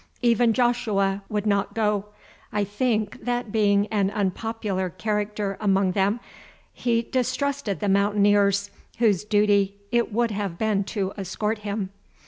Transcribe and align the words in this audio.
Even 0.23 0.51
Joshua 0.51 1.21
would 1.29 1.45
not 1.45 1.75
go; 1.75 2.05
I 2.51 2.63
think, 2.63 3.23
that 3.23 3.51
being 3.51 3.85
an 3.89 4.09
unpopular 4.09 4.89
character 4.89 5.57
among 5.61 5.91
them, 5.91 6.19
he 6.73 7.03
distrusted 7.03 7.81
the 7.81 7.87
Mountaineers, 7.87 8.71
whose 8.97 9.23
duty 9.23 9.75
it 9.91 10.11
would 10.11 10.31
have 10.31 10.57
been 10.57 10.83
to 10.85 11.13
escort 11.19 11.59
him. 11.59 11.91